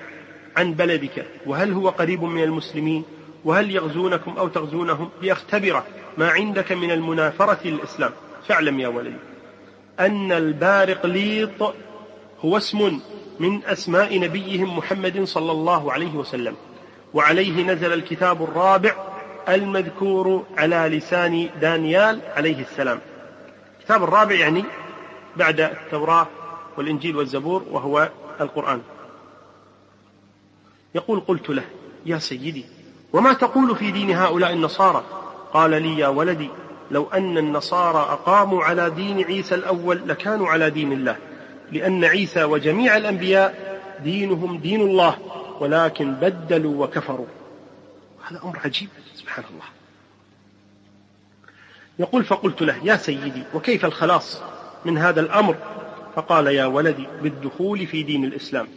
عن 0.58 0.74
بلدك 0.74 1.26
وهل 1.46 1.74
هو 1.74 1.90
قريب 1.90 2.24
من 2.24 2.44
المسلمين 2.44 3.04
وهل 3.46 3.72
يغزونكم 3.72 4.32
أو 4.38 4.48
تغزونهم؟ 4.48 5.10
ليختبر 5.22 5.84
ما 6.18 6.30
عندك 6.30 6.72
من 6.72 6.92
المنافرة 6.92 7.60
للإسلام. 7.66 8.12
فاعلم 8.48 8.80
يا 8.80 8.88
ولدي 8.88 9.18
أن 10.00 10.32
البارقليط 10.32 11.76
هو 12.46 12.58
اسم 12.58 13.00
من 13.40 13.66
أسماء 13.66 14.20
نبيهم 14.20 14.78
محمد 14.78 15.24
صلى 15.24 15.52
الله 15.52 15.92
عليه 15.92 16.16
وسلم. 16.16 16.56
وعليه 17.14 17.64
نزل 17.64 17.94
الكتاب 17.94 18.44
الرابع 18.44 18.96
المذكور 19.50 20.46
على 20.58 20.98
لسان 20.98 21.50
دانيال 21.62 22.22
عليه 22.36 22.62
السلام. 22.62 23.00
الكتاب 23.80 24.04
الرابع 24.04 24.36
يعني 24.36 24.64
بعد 25.36 25.60
التوراة 25.60 26.28
والإنجيل 26.78 27.16
والزبور 27.16 27.64
وهو 27.72 28.10
القرآن. 28.42 28.82
يقول 30.96 31.20
قلت 31.20 31.50
له 31.50 31.64
يا 32.06 32.18
سيدي 32.18 32.66
وما 33.14 33.34
تقول 33.34 33.76
في 33.76 33.92
دين 33.92 34.12
هؤلاء 34.12 34.54
النصارى؟ 34.54 35.04
قال 35.54 35.72
لي 35.72 35.98
يا 36.00 36.08
ولدي 36.08 36.50
لو 36.92 37.08
أن 37.14 37.38
النصارى 37.38 37.98
أقاموا 37.98 38.64
على 38.64 38.90
دين 38.90 39.24
عيسى 39.24 39.56
الأول 39.56 40.02
لكانوا 40.08 40.48
على 40.48 40.70
دين 40.70 40.92
الله 40.92 41.16
لأن 41.72 42.06
عيسى 42.06 42.44
وجميع 42.44 42.98
الأنبياء 42.98 43.80
دينهم 44.04 44.58
دين 44.58 44.82
الله. 44.82 45.18
ولكن 45.60 46.14
بدلوا 46.14 46.86
وكفروا. 46.86 47.26
هذا 48.28 48.44
أمر 48.44 48.60
عجيب 48.66 48.90
سبحان 49.16 49.46
الله 49.54 49.66
يقول 52.00 52.24
فقلت 52.24 52.62
له 52.62 52.78
يا 52.84 52.98
سيدي 52.98 53.44
وكيف 53.54 53.86
الخلاص 53.86 54.42
من 54.86 54.98
هذا 54.98 55.22
الأمر؟ 55.22 55.56
فقال 56.16 56.48
يا 56.48 56.66
ولدي 56.66 57.08
بالدخول 57.22 57.88
في 57.88 58.04
دين 58.04 58.24
الإسلام. 58.26 58.68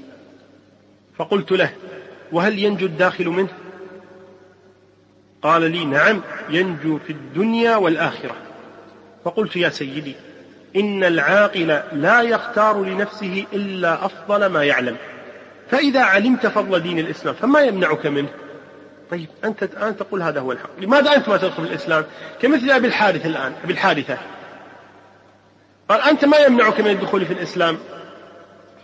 فقلت 1.17 1.53
له 1.53 1.75
وهل 2.33 2.59
ينجو 2.59 2.87
الداخل 2.87 3.29
منه؟ 3.29 3.49
قال 5.43 5.71
لي 5.71 5.85
نعم 5.85 6.23
ينجو 6.51 6.99
في 6.99 7.13
الدنيا 7.13 7.77
والآخرة. 7.77 8.37
فقلت 9.25 9.57
يا 9.57 9.69
سيدي 9.69 10.15
إن 10.77 11.05
العاقل 11.05 11.83
لا 11.93 12.23
يختار 12.23 12.85
لنفسه 12.85 13.47
إلا 13.53 14.05
أفضل 14.07 14.47
ما 14.47 14.65
يعلم. 14.65 14.97
فإذا 15.73 16.03
علمت 16.03 16.47
فضل 16.47 16.81
دين 16.81 16.99
الإسلام 16.99 17.35
فما 17.35 17.61
يمنعك 17.61 18.07
منه؟ 18.07 18.29
طيب 19.11 19.29
أنت 19.45 19.63
الآن 19.63 19.97
تقول 19.97 20.23
هذا 20.23 20.41
هو 20.41 20.53
الحق. 20.53 20.71
لماذا 20.79 21.17
أنت 21.17 21.29
ما 21.29 21.37
تدخل 21.37 21.63
الإسلام؟ 21.63 22.05
كمثل 22.41 22.71
أبي 22.71 22.87
الحارث 22.87 23.27
الآن 23.27 23.53
أبي 23.65 23.73
الحارثة 23.73 24.19
قال 25.89 26.01
أنت 26.01 26.25
ما 26.25 26.37
يمنعك 26.37 26.81
من 26.81 26.91
الدخول 26.91 27.27
في 27.27 27.33
الإسلام؟ 27.33 27.79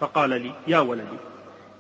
فقال 0.01 0.31
لي 0.31 0.53
يا 0.67 0.79
ولدي 0.79 1.19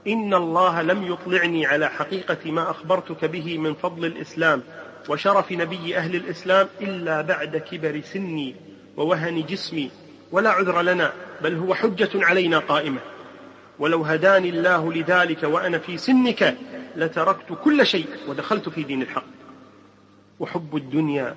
إن 0.06 0.34
الله 0.34 0.82
لم 0.82 1.12
يطلعني 1.12 1.66
على 1.66 1.88
حقيقة 1.88 2.50
ما 2.50 2.70
أخبرتك 2.70 3.24
به 3.24 3.58
من 3.58 3.74
فضل 3.74 4.04
الإسلام 4.04 4.62
وشرف 5.08 5.52
نبي 5.52 5.96
أهل 5.96 6.16
الإسلام 6.16 6.68
إلا 6.80 7.20
بعد 7.22 7.56
كبر 7.56 8.00
سني 8.00 8.54
ووهن 8.96 9.46
جسمي 9.46 9.90
ولا 10.32 10.50
عذر 10.50 10.82
لنا 10.82 11.12
بل 11.42 11.54
هو 11.54 11.74
حجة 11.74 12.10
علينا 12.14 12.58
قائمة. 12.58 13.00
ولو 13.78 14.02
هداني 14.04 14.48
الله 14.48 14.92
لذلك 14.92 15.42
وأنا 15.42 15.78
في 15.78 15.98
سنك 15.98 16.56
لتركت 16.96 17.58
كل 17.64 17.86
شيء 17.86 18.06
ودخلت 18.28 18.68
في 18.68 18.82
دين 18.82 19.02
الحق. 19.02 19.24
وحب 20.40 20.76
الدنيا 20.76 21.36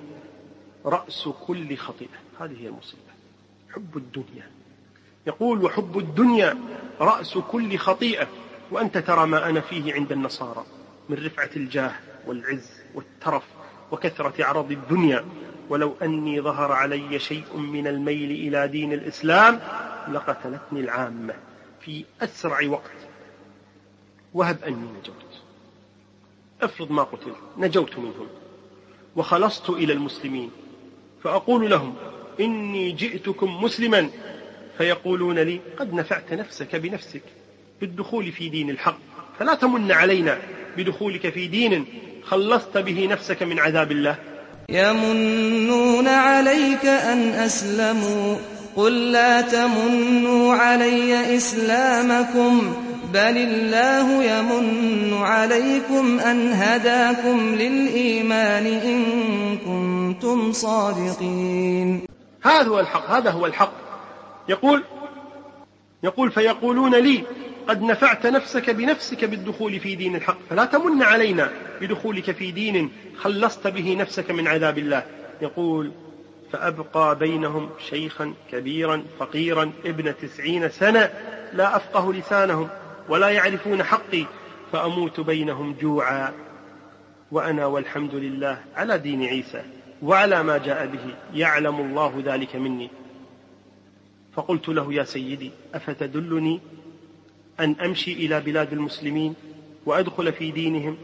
رأس 0.86 1.28
كل 1.46 1.76
خطيئة. 1.76 2.18
هذه 2.40 2.62
هي 2.62 2.68
المصيبة. 2.68 3.02
حب 3.74 3.96
الدنيا. 3.96 4.50
يقول 5.26 5.64
وحب 5.64 5.98
الدنيا 5.98 6.58
رأس 7.00 7.38
كل 7.38 7.76
خطيئة. 7.78 8.28
وأنت 8.70 8.98
ترى 8.98 9.26
ما 9.26 9.48
أنا 9.48 9.60
فيه 9.60 9.94
عند 9.94 10.12
النصارى 10.12 10.64
من 11.08 11.26
رفعة 11.26 11.50
الجاه 11.56 11.92
والعز 12.26 12.70
والترف 12.94 13.44
وكثرة 13.90 14.44
عرض 14.44 14.70
الدنيا. 14.70 15.24
ولو 15.68 15.94
أني 16.02 16.40
ظهر 16.40 16.72
علي 16.72 17.18
شيء 17.18 17.56
من 17.56 17.86
الميل 17.86 18.30
إلى 18.30 18.68
دين 18.68 18.92
الإسلام 18.92 19.60
لقتلتني 20.08 20.80
العامة. 20.80 21.34
في 21.84 22.04
أسرع 22.20 22.68
وقت. 22.68 22.90
وهب 24.34 24.64
أني 24.64 24.76
نجوت. 24.76 25.42
افرض 26.62 26.90
ما 26.90 27.02
قتلت 27.02 27.36
نجوت 27.58 27.98
منهم. 27.98 28.28
وخلصت 29.16 29.70
إلى 29.70 29.92
المسلمين. 29.92 30.50
فأقول 31.24 31.70
لهم 31.70 31.94
إني 32.40 32.92
جئتكم 32.92 33.64
مسلما. 33.64 34.10
فيقولون 34.78 35.38
لي 35.38 35.60
قد 35.76 35.94
نفعت 35.94 36.32
نفسك 36.32 36.76
بنفسك 36.76 37.22
بالدخول 37.80 38.32
في 38.32 38.48
دين 38.48 38.70
الحق. 38.70 38.98
فلا 39.38 39.54
تمن 39.54 39.92
علينا 39.92 40.38
بدخولك 40.76 41.28
في 41.28 41.46
دين 41.46 41.86
خلصت 42.24 42.78
به 42.78 43.06
نفسك 43.06 43.42
من 43.42 43.58
عذاب 43.58 43.92
الله. 43.92 44.16
يمنون 44.68 46.08
عليك 46.08 46.84
أن 46.86 47.18
أسلموا. 47.28 48.51
قل 48.76 49.12
لا 49.12 49.40
تمنوا 49.40 50.54
علي 50.54 51.36
إسلامكم 51.36 52.74
بل 53.12 53.38
الله 53.38 54.24
يمن 54.24 55.14
عليكم 55.14 56.20
أن 56.20 56.52
هداكم 56.52 57.54
للإيمان 57.54 58.66
إن 58.66 59.02
كنتم 59.58 60.52
صادقين. 60.52 62.02
هذا 62.42 62.68
هو 62.68 62.80
الحق 62.80 63.10
هذا 63.10 63.30
هو 63.30 63.46
الحق. 63.46 63.72
يقول 64.48 64.82
يقول 66.02 66.30
فيقولون 66.30 66.94
لي 66.94 67.24
قد 67.68 67.82
نفعت 67.82 68.26
نفسك 68.26 68.70
بنفسك 68.70 69.24
بالدخول 69.24 69.80
في 69.80 69.94
دين 69.94 70.16
الحق 70.16 70.38
فلا 70.50 70.64
تمن 70.64 71.02
علينا 71.02 71.50
بدخولك 71.80 72.30
في 72.30 72.50
دين 72.50 72.90
خلصت 73.16 73.66
به 73.66 73.96
نفسك 73.98 74.30
من 74.30 74.48
عذاب 74.48 74.78
الله. 74.78 75.02
يقول 75.42 75.92
فأبقى 76.52 77.18
بينهم 77.18 77.70
شيخا 77.88 78.34
كبيرا 78.50 79.04
فقيرا 79.18 79.72
ابن 79.84 80.16
تسعين 80.16 80.68
سنة 80.68 81.10
لا 81.52 81.76
أفقه 81.76 82.12
لسانهم 82.12 82.68
ولا 83.08 83.28
يعرفون 83.28 83.82
حقي 83.82 84.26
فأموت 84.72 85.20
بينهم 85.20 85.76
جوعا. 85.80 86.32
وأنا 87.30 87.66
والحمد 87.66 88.14
لله 88.14 88.58
على 88.76 88.98
دين 88.98 89.24
عيسى 89.24 89.62
وعلى 90.02 90.42
ما 90.42 90.58
جاء 90.58 90.86
به 90.86 91.14
يعلم 91.34 91.80
الله 91.80 92.22
ذلك 92.24 92.56
مني. 92.56 92.90
فقلت 94.32 94.68
له 94.68 94.94
يا 94.94 95.04
سيدي 95.04 95.50
أفتدلني 95.74 96.60
أن 97.60 97.76
أمشي 97.84 98.12
إلى 98.12 98.40
بلاد 98.40 98.72
المسلمين 98.72 99.34
وأدخل 99.86 100.32
في 100.32 100.50
دينهم؟ 100.50 100.96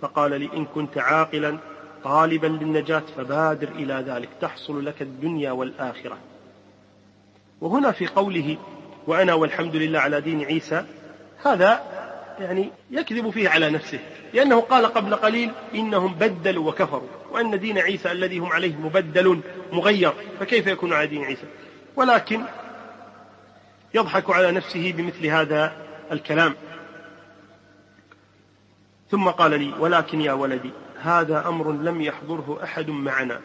فقال 0.00 0.40
لي 0.40 0.48
إن 0.56 0.64
كنت 0.64 0.98
عاقلا 0.98 1.58
طالبا 2.04 2.46
للنجاة 2.46 3.02
فبادر 3.16 3.68
إلى 3.68 4.04
ذلك. 4.08 4.28
تحصل 4.40 4.84
لك 4.84 5.02
الدنيا 5.02 5.50
والآخرة. 5.50 6.18
وهنا 7.60 7.92
في 7.92 8.06
قوله 8.06 8.56
وأنا 9.06 9.34
والحمد 9.34 9.76
لله 9.76 9.98
على 9.98 10.20
دين 10.20 10.44
عيسى 10.44 10.84
هذا 11.44 11.82
يعني 12.38 12.70
يكذب 12.90 13.30
فيه 13.30 13.48
على 13.48 13.70
نفسه. 13.70 13.98
لأنه 14.34 14.60
قال 14.60 14.86
قبل 14.86 15.14
قليل 15.14 15.50
إنهم 15.74 16.14
بدلوا 16.14 16.68
وكفروا 16.68 17.08
وأن 17.30 17.60
دين 17.60 17.78
عيسى 17.78 18.12
الذي 18.12 18.38
هم 18.38 18.52
عليه 18.52 18.76
مبدل 18.76 19.40
مغير 19.72 20.12
فكيف 20.40 20.66
يكون 20.66 20.92
على 20.92 21.06
دين 21.06 21.24
عيسى؟ 21.24 21.46
ولكن 21.96 22.42
يضحك 23.94 24.30
على 24.30 24.52
نفسه 24.52 24.92
بمثل 24.92 25.26
هذا 25.26 25.72
الكلام. 26.12 26.54
ثم 29.10 29.28
قال 29.28 29.50
لي 29.50 29.72
ولكن 29.78 30.20
يا 30.20 30.32
ولدي 30.32 30.70
هذا 31.02 31.48
أمر 31.48 31.72
لم 31.72 32.00
يحضره 32.00 32.60
أحد 32.62 32.90
معنا 32.90 33.40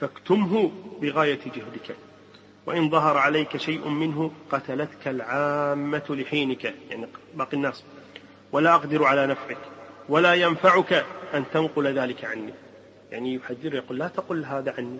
فاكتمه 0.00 0.70
بغاية 1.00 1.38
جهدك. 1.44 1.96
وإن 2.66 2.90
ظهر 2.90 3.16
عليك 3.16 3.56
شيء 3.56 3.88
منه 3.88 4.30
قتلتك 4.50 5.08
العامة 5.08 6.02
لحينك 6.10 6.64
يعني 6.64 7.06
باقي 7.34 7.56
الناس. 7.56 7.84
ولا 8.52 8.74
أقدر 8.74 9.04
على 9.04 9.26
نفعك 9.26 9.58
ولا 10.08 10.34
ينفعك 10.34 11.04
أن 11.34 11.44
تنقل 11.52 11.98
ذلك 11.98 12.24
عني. 12.24 12.52
يعني 13.10 13.34
يحذر 13.34 13.74
يقول 13.74 13.98
لا 13.98 14.08
تقل 14.08 14.44
هذا 14.44 14.74
عني. 14.78 14.98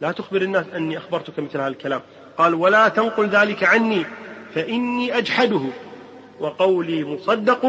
لا 0.00 0.12
تخبر 0.12 0.42
الناس 0.42 0.66
أني 0.74 0.98
أخبرتك 0.98 1.38
مثل 1.38 1.58
هذا 1.58 1.68
الكلام. 1.68 2.00
قال 2.38 2.54
ولا 2.54 2.88
تنقل 2.88 3.28
ذلك 3.28 3.64
عني 3.64 4.04
فإني 4.54 5.18
أجحده. 5.18 5.62
وقولي 6.40 7.04
مصدق 7.04 7.66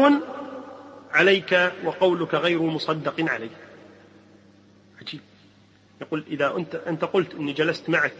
عليك 1.12 1.72
وقولك 1.84 2.34
غير 2.34 2.62
مصدق 2.62 3.14
عليك. 3.18 3.50
عجيب. 5.00 5.20
يقول 6.00 6.24
إذا 6.30 6.56
أنت, 6.56 6.74
أنت 6.74 7.04
قلت 7.04 7.34
أني 7.34 7.52
جلست 7.52 7.90
معك 7.90 8.12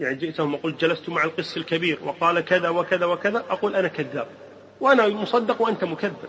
يعني 0.00 0.14
جئتهم 0.14 0.54
وقلت 0.54 0.80
جلست 0.80 1.08
مع 1.08 1.24
القس 1.24 1.56
الكبير 1.56 1.98
وقال 2.04 2.40
كذا 2.40 2.68
وكذا 2.68 3.06
وكذا 3.06 3.38
أقول 3.38 3.76
أنا 3.76 3.88
كذاب. 3.88 4.26
وأنا 4.80 5.08
مصدق 5.08 5.62
وأنت 5.62 5.84
مكذب. 5.84 6.28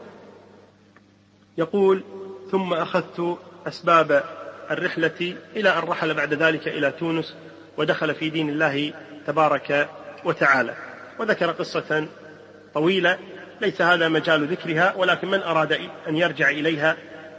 يقول 1.57 2.03
ثم 2.51 2.73
أخذت 2.73 3.37
أسباب 3.67 4.23
الرحلة 4.71 5.35
إلى 5.55 5.69
أن 5.69 5.83
رحل 5.83 6.13
بعد 6.13 6.33
ذلك 6.33 6.67
إلى 6.67 6.91
تونس 6.91 7.35
ودخل 7.77 8.15
في 8.15 8.29
دين 8.29 8.49
الله 8.49 8.93
تبارك 9.27 9.89
وتعالى. 10.25 10.75
وذكر 11.19 11.51
قصة 11.51 12.07
طويلة 12.73 13.19
ليس 13.61 13.81
هذا 13.81 14.07
مجال 14.07 14.47
ذكرها 14.47 14.93
ولكن 14.97 15.27
من 15.27 15.41
أراد 15.41 15.79
أن 16.07 16.17
يرجع 16.17 16.49
إليها 16.49 16.97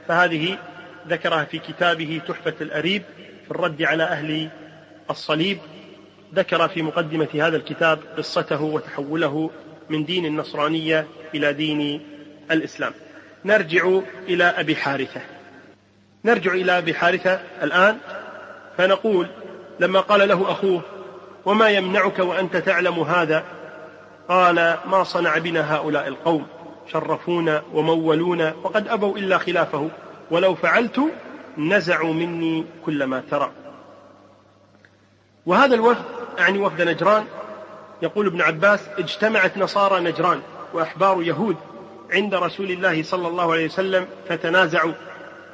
فهذه 0.09 0.59
ذكرها 1.09 1.45
في 1.45 1.59
كتابه 1.59 2.21
تحفة 2.29 2.55
الأريب 2.61 3.03
في 3.45 3.51
الرد 3.51 3.83
على 3.83 4.03
أهل 4.03 4.51
الصليب. 5.11 5.59
ذكر 6.35 6.69
في 6.69 6.83
مقدمة 6.83 7.29
هذا 7.35 7.57
الكتاب 7.57 7.99
قصته 8.17 8.63
وتحوله 8.63 9.51
من 9.91 10.05
دين 10.05 10.27
النصرانية 10.27 11.07
إلى 11.35 11.53
دين 11.53 12.01
الإسلام. 12.51 12.93
نرجع 13.45 14.01
إلى 14.29 14.45
أبي 14.45 14.77
حارثة. 14.77 15.21
نرجع 16.25 16.53
إلى 16.53 16.79
أبي 16.79 16.95
حارثة 16.95 17.41
الآن 17.63 17.99
فنقول 18.79 19.27
لما 19.81 20.01
قال 20.01 20.29
له 20.29 20.53
أخوه 20.53 20.83
وما 21.45 21.69
يمنعك 21.69 22.19
وأنت 22.19 22.57
تعلم 22.57 23.01
هذا 23.01 23.45
قال 24.29 24.79
ما 24.87 25.05
صنع 25.05 25.39
بنا 25.39 25.77
هؤلاء 25.77 26.09
القوم 26.09 26.47
شرفونا 26.93 27.63
ومولونا 27.73 28.55
وقد 28.63 28.89
أبوا 28.89 29.19
إلا 29.19 29.39
خلافه 29.39 29.89
ولو 30.31 30.55
فعلت 30.55 31.01
نزعوا 31.59 32.15
مني 32.15 32.65
كل 32.87 33.05
ما 33.05 33.23
ترى. 33.31 33.51
وهذا 35.47 35.75
الوفد 35.75 36.05
يعني 36.39 36.59
وفد 36.59 36.83
نجران. 36.83 37.25
يقول 38.03 38.27
ابن 38.27 38.41
عباس 38.41 38.89
اجتمعت 38.99 39.59
نصارى 39.59 40.01
نجران 40.01 40.41
وأحبار 40.75 41.23
يهود 41.23 41.57
عند 42.11 42.35
رسول 42.35 42.71
الله 42.71 43.03
صلى 43.03 43.29
الله 43.29 43.53
عليه 43.53 43.65
وسلم 43.65 44.07
فتنازعوا. 44.29 44.93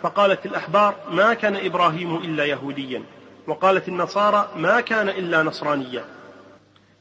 فقالت 0.03 0.47
الأحبار 0.47 0.95
ما 1.11 1.35
كان 1.35 1.57
إبراهيم 1.57 2.17
إلا 2.17 2.45
يهوديا. 2.45 3.03
وقالت 3.47 3.89
النصارى 3.89 4.49
ما 4.57 4.81
كان 4.81 5.09
إلا 5.09 5.43
نصرانيا. 5.43 6.05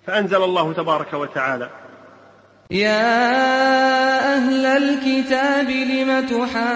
فأنزل 0.07 0.43
الله 0.43 0.73
تبارك 0.73 1.13
وتعالى. 1.13 1.69
يا 2.71 4.33
أهل 4.35 4.65
الكتاب 4.65 5.69
لم 5.69 6.25
تحاجون 6.25 6.71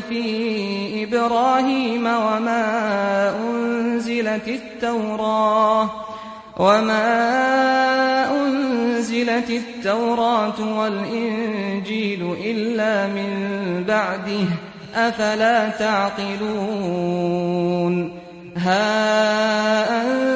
في 0.00 1.04
إبراهيم 1.04 2.06
وما 2.06 3.34
أنزلت 3.38 4.48
التوراة 4.48 5.90
وما 6.56 7.06
أنزلت 8.42 9.50
التوراة 9.50 10.78
والإنجيل 10.78 12.36
إلا 12.44 13.06
من 13.06 13.84
بعده 13.88 14.46
أفلا 14.94 15.68
تعقلون؟ 15.68 17.16
ها 18.56 20.02
أنتم 20.02 20.35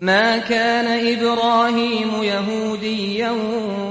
ما 0.00 0.38
كان 0.38 1.16
إبراهيم 1.18 2.22
يهوديا 2.22 3.30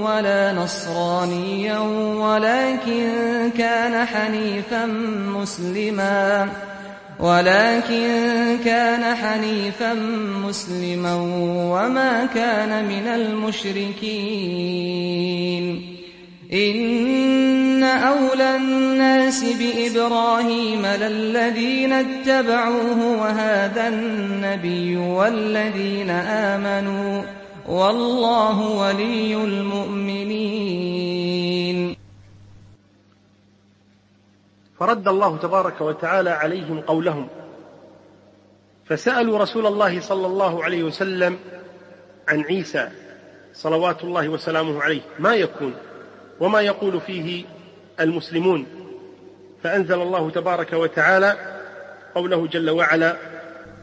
ولا 0.02 0.52
نصرانيا 0.52 1.78
ولكن 2.18 3.10
كان 3.58 4.06
حنيفا 4.06 4.86
مسلما. 5.36 6.48
ولكن 7.20 8.58
كان 8.64 9.14
حنيفا 9.16 9.94
مسلما 10.46 11.14
وما 11.72 12.26
كان 12.34 12.84
من 12.84 13.06
المشركين. 13.08 14.08
إن 16.52 17.84
أولى 17.84 18.56
الناس 18.56 19.44
بإبراهيم 19.44 20.86
للذين 20.86 21.92
اتبعوه 21.92 23.20
وهذا 23.20 23.88
النبي 23.88 24.96
والذين 24.96 26.10
آمنوا 26.10 27.22
والله 27.68 28.60
ولي 28.60 29.34
المؤمنين. 29.44 30.68
فرد 34.80 35.08
الله 35.08 35.36
تبارك 35.36 35.80
وتعالى 35.80 36.30
عليهم 36.30 36.80
قولهم. 36.80 37.28
فسألوا 38.86 39.38
رسول 39.38 39.66
الله 39.66 40.00
صلى 40.00 40.26
الله 40.26 40.64
عليه 40.64 40.82
وسلم 40.82 41.38
عن 42.28 42.40
عيسى 42.40 42.88
صلوات 43.54 44.04
الله 44.04 44.28
وسلامه 44.28 44.82
عليه 44.82 45.00
ما 45.18 45.34
يكون؟ 45.34 45.74
وما 46.40 46.60
يقول 46.60 47.00
فيه 47.00 47.44
المسلمون. 48.00 48.66
فأنزل 49.64 50.02
الله 50.02 50.30
تبارك 50.30 50.72
وتعالى 50.72 51.36
قوله 52.14 52.46
جل 52.46 52.70
وعلا 52.70 53.16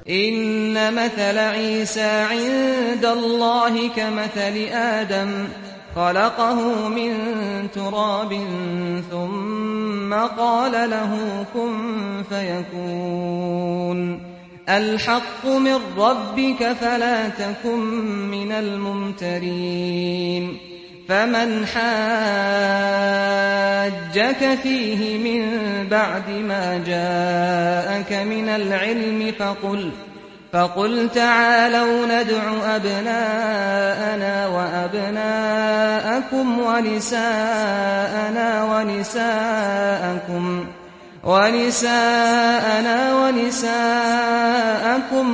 إن 0.09 0.93
مثل 0.93 1.37
عيسى 1.37 2.01
عند 2.01 3.05
الله 3.05 3.89
كمثل 3.89 4.67
آدم 4.71 5.47
خلقه 5.95 6.89
من 6.89 7.13
تراب 7.73 8.33
ثم 9.11 10.13
قال 10.13 10.89
له 10.89 11.45
كن 11.53 12.23
فيكون. 12.29 14.19
الحق 14.69 15.45
من 15.45 15.79
ربك 15.97 16.73
فلا 16.73 17.29
تكن 17.29 17.79
من 18.31 18.51
الممترين. 18.51 20.59
فمن 21.09 21.65
حاجك 21.65 21.85
فيه 24.63 25.17
من 25.17 25.43
بعد 25.89 26.29
ما 26.29 26.81
جاءك 26.85 28.13
من 28.13 28.49
العلم 28.49 29.33
فقل 29.39 29.91
فقل 30.53 31.09
تعالوا 31.15 32.05
ندع 32.05 32.75
أبناءنا 32.75 34.47
وأبناءكم 34.47 36.59
ونساءنا 36.59 38.63
ونساءكم 38.63 40.65
ونساءنا 41.23 43.15
ونساءكم 43.15 44.45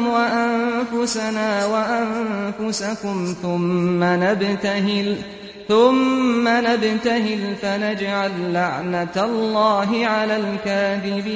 وأنفسنا 0.08 1.66
وأنفسكم 1.66 3.36
ثم 3.42 4.04
نبتهل 4.04 5.18
ثم 5.72 6.48
نبتهل 6.48 7.56
فنجعل 7.56 8.54
لعنة 8.54 9.16
الله 9.16 10.06
على 10.06 10.38
الكاذبين. 10.38 11.32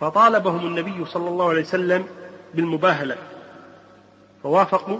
فطالبهم 0.00 0.66
النبي 0.66 1.04
صلى 1.04 1.28
الله 1.28 1.48
عليه 1.48 1.60
وسلم 1.60 2.06
بالمباهلة 2.54 3.16
فوافقوا 4.42 4.98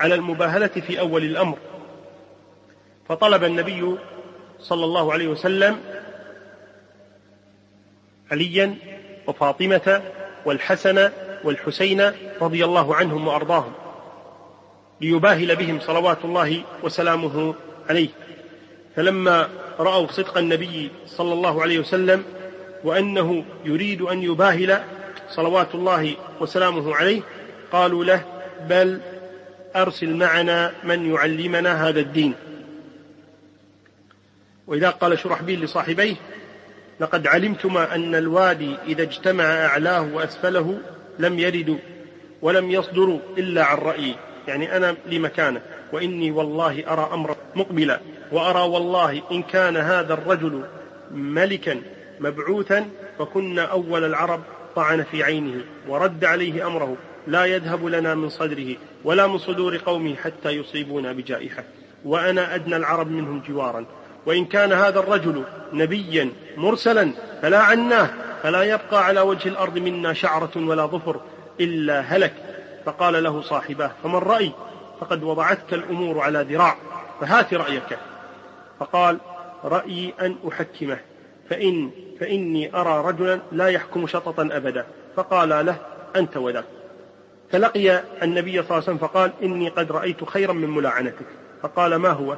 على 0.00 0.14
المباهلة 0.14 0.66
في 0.66 1.00
أول 1.00 1.24
الأمر. 1.24 1.58
فطلب 3.08 3.44
النبي 3.44 3.96
صلى 4.60 4.84
الله 4.84 5.12
عليه 5.12 5.28
وسلم 5.28 5.80
عليا 8.30 8.74
وفاطمة 9.26 10.02
والحسن 10.44 11.10
والحسين 11.44 12.10
رضي 12.40 12.64
الله 12.64 12.94
عنهم 12.94 13.28
وأرضاهم. 13.28 13.72
ليباهل 15.04 15.56
بهم 15.56 15.80
صلوات 15.80 16.24
الله 16.24 16.62
وسلامه 16.82 17.54
عليه. 17.88 18.08
فلما 18.96 19.48
رأوا 19.78 20.06
صدق 20.06 20.38
النبي 20.38 20.90
صلى 21.06 21.32
الله 21.32 21.62
عليه 21.62 21.78
وسلم 21.78 22.24
وأنه 22.84 23.44
يريد 23.64 24.02
أن 24.02 24.22
يباهل 24.22 24.80
صلوات 25.30 25.74
الله 25.74 26.14
وسلامه 26.40 26.94
عليه 26.94 27.22
قالوا 27.72 28.04
له 28.04 28.24
بل 28.68 29.00
أرسل 29.76 30.14
معنا 30.14 30.72
من 30.84 31.14
يعلمنا 31.14 31.88
هذا 31.88 32.00
الدين. 32.00 32.34
وإذا 34.66 34.90
قال 34.90 35.18
شرحبيل 35.18 35.64
لصاحبيه 35.64 36.16
لقد 37.00 37.26
علمتما 37.26 37.94
أن 37.94 38.14
الوادي 38.14 38.76
إذا 38.86 39.02
اجتمع 39.02 39.44
أعلاه 39.44 40.14
وأسفله 40.14 40.78
لم 41.18 41.38
يردوا 41.38 41.78
ولم 42.42 42.70
يصدروا 42.70 43.18
إلا 43.38 43.64
عن 43.64 43.78
رأيي. 43.78 44.16
يعني 44.48 44.76
أنا 44.76 44.94
لمكانه 45.06 45.60
وإني 45.92 46.30
والله 46.30 46.84
أرى 46.92 47.10
أمرا 47.12 47.36
مقبلا 47.54 48.00
وأرى 48.32 48.60
والله 48.60 49.22
إن 49.32 49.42
كان 49.42 49.76
هذا 49.76 50.14
الرجل 50.14 50.62
ملكا 51.10 51.80
مبعوثا 52.20 52.88
فكنا 53.18 53.62
أول 53.62 54.04
العرب 54.04 54.40
طعن 54.76 55.02
في 55.02 55.22
عينه 55.22 55.64
ورد 55.88 56.24
عليه 56.24 56.66
أمره 56.66 56.96
لا 57.26 57.44
يذهب 57.44 57.86
لنا 57.86 58.14
من 58.14 58.28
صدره 58.28 58.76
ولا 59.04 59.26
من 59.26 59.38
صدور 59.38 59.76
قومه 59.76 60.14
حتى 60.14 60.50
يصيبونا 60.50 61.12
بجائحة 61.12 61.64
وأنا 62.04 62.54
أدنى 62.54 62.76
العرب 62.76 63.10
منهم 63.10 63.42
جوارا. 63.48 63.84
وإن 64.26 64.44
كان 64.44 64.72
هذا 64.72 64.98
الرجل 64.98 65.44
نبيا 65.72 66.30
مرسلا 66.56 67.10
فلا 67.42 67.58
عناه 67.58 68.10
فلا 68.42 68.62
يبقى 68.62 69.06
على 69.06 69.20
وجه 69.20 69.48
الأرض 69.48 69.78
منا 69.78 70.12
شعرة 70.12 70.50
ولا 70.56 70.86
ظفر 70.86 71.20
إلا 71.60 72.00
هلك. 72.00 72.34
فقال 72.86 73.24
له 73.24 73.42
صاحباه 73.42 73.90
فمن 74.02 74.14
رأي؟ 74.14 74.52
فقد 75.00 75.22
وضعتك 75.22 75.74
الأمور 75.74 76.20
على 76.20 76.46
ذراع 76.50 76.76
فهات 77.20 77.54
رأيك. 77.54 77.98
فقال 78.80 79.18
رأيي 79.64 80.14
أن 80.20 80.36
أحكمه 80.48 80.98
فإن 81.50 81.90
فإني 82.20 82.76
أرى 82.76 83.08
رجلا 83.08 83.40
لا 83.52 83.68
يحكم 83.68 84.06
شططا 84.06 84.48
أبدا. 84.52 84.86
فقال 85.16 85.48
له 85.48 85.76
أنت 86.16 86.36
وذاك. 86.36 86.64
فلقي 87.50 88.02
النبي 88.22 88.52
صلى 88.52 88.60
الله 88.60 88.74
عليه 88.74 88.84
وسلم 88.84 88.98
فقال 88.98 89.32
إني 89.42 89.68
قد 89.68 89.92
رأيت 89.92 90.24
خيرا 90.24 90.52
من 90.52 90.70
ملاعنتك. 90.70 91.26
فقال 91.62 91.96
ما 91.96 92.10
هو؟ 92.10 92.36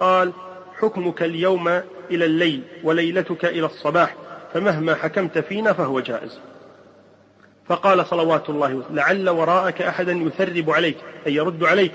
قال 0.00 0.32
حكمك 0.80 1.22
اليوم 1.22 1.68
إلى 2.10 2.24
الليل 2.24 2.62
وليلتك 2.84 3.44
إلى 3.44 3.66
الصباح 3.66 4.14
فمهما 4.54 4.94
حكمت 4.94 5.38
فينا 5.38 5.72
فهو 5.72 6.00
جائز. 6.00 6.40
فقال 7.68 8.06
صلوات 8.06 8.50
الله 8.50 8.82
لعل 8.90 9.28
وراءك 9.28 9.82
أحدا 9.82 10.12
يثرب 10.12 10.70
عليك 10.70 10.96
أي 11.26 11.34
يرد 11.34 11.64
عليك. 11.64 11.92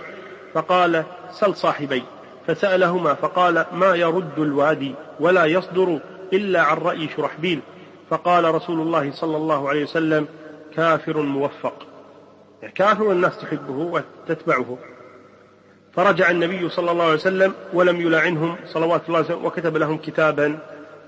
فقال 0.54 1.04
سل 1.32 1.56
صاحبي. 1.56 2.04
فسألهما 2.48 3.14
فقال 3.14 3.66
ما 3.74 3.96
يرد 3.96 4.40
الوادي 4.40 4.96
ولا 5.20 5.46
يصدر 5.46 6.00
إلا 6.34 6.62
عن 6.62 6.78
رأي 6.78 7.10
شرحبيل. 7.18 7.60
فقال 8.10 8.56
رسول 8.56 8.82
الله 8.82 9.12
صلى 9.12 9.38
الله 9.38 9.70
عليه 9.70 9.84
وسلم 9.84 10.28
كافر 10.76 11.22
موفق. 11.22 11.74
يعني 12.62 12.74
كافر 12.74 13.12
الناس 13.12 13.38
تحبه 13.38 14.02
وتتبعه. 14.28 14.78
فرجع 15.94 16.32
النبي 16.32 16.70
صلى 16.70 16.92
الله 16.92 17.04
عليه 17.04 17.14
وسلم 17.14 17.54
ولم 17.74 18.02
يلاعنهم 18.02 18.56
صلوات 18.66 19.02
الله 19.08 19.20
وسلم 19.20 19.46
وكتب 19.46 19.78
لهم 19.78 19.98
كتابا 19.98 20.60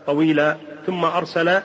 طويلا 0.08 0.58
ثم 0.86 1.06
أرسل 1.06 1.62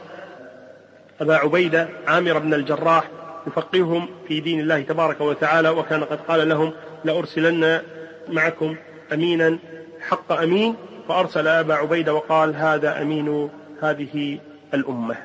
أبا 1.20 1.37
عبيدة 1.37 1.88
عامر 2.07 2.38
بن 2.38 2.54
الجراح 2.54 3.09
يفقههم 3.46 4.09
في 4.28 4.40
دين 4.40 4.61
الله 4.61 4.81
تبارك 4.81 5.20
وتعالى 5.20 5.68
وكان 5.68 6.04
قد 6.04 6.18
قال 6.28 6.48
لهم 6.48 6.72
لأرسلن 7.04 7.81
معكم 8.28 8.76
أمينا 9.12 9.59
حق 10.00 10.33
أمين. 10.33 10.74
فأرسل 11.09 11.48
أبا 11.48 11.74
عبيدة 11.74 12.14
وقال 12.14 12.57
هذا 12.57 13.02
أمين 13.02 13.50
هذه 13.83 14.38
الأمة. 14.74 15.16